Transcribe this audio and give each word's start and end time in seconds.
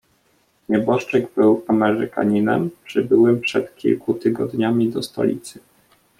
"Nieboszczyk 0.69 1.27
był 1.35 1.65
Amerykaninem, 1.67 2.69
przybyłym 2.85 3.41
przed 3.41 3.75
kilku 3.75 4.13
tygodniami 4.13 4.89
do 4.89 5.03
stolicy." 5.03 5.59